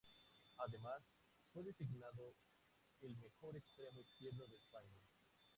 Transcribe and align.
Además, 0.65 1.03
fue 1.53 1.61
designado 1.61 2.33
el 3.01 3.15
mejor 3.17 3.55
extremo 3.55 4.01
izquierdo 4.01 4.47
de 4.47 4.55
España. 4.55 4.99